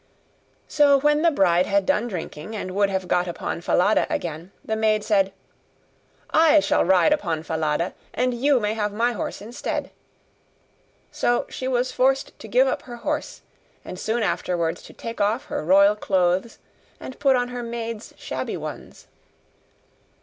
So 0.67 0.97
when 0.99 1.21
the 1.21 1.29
bride 1.29 1.67
had 1.67 1.85
done 1.85 2.07
drinking, 2.07 2.55
and 2.55 2.71
would 2.71 2.89
have 2.89 3.07
got 3.07 3.27
upon 3.27 3.61
Falada 3.61 4.07
again, 4.09 4.51
the 4.65 4.75
maid 4.75 5.03
said, 5.03 5.31
'I 6.31 6.59
shall 6.61 6.83
ride 6.83 7.13
upon 7.13 7.43
Falada, 7.43 7.93
and 8.11 8.33
you 8.33 8.59
may 8.59 8.73
have 8.73 8.91
my 8.91 9.11
horse 9.11 9.43
instead'; 9.43 9.91
so 11.11 11.45
she 11.49 11.67
was 11.67 11.91
forced 11.91 12.39
to 12.39 12.47
give 12.47 12.65
up 12.67 12.81
her 12.81 12.95
horse, 12.97 13.41
and 13.85 13.99
soon 13.99 14.23
afterwards 14.23 14.81
to 14.81 14.93
take 14.93 15.21
off 15.21 15.45
her 15.45 15.63
royal 15.63 15.95
clothes 15.95 16.57
and 16.99 17.19
put 17.19 17.35
on 17.35 17.49
her 17.49 17.61
maid's 17.61 18.15
shabby 18.17 18.57
ones. 18.57 19.05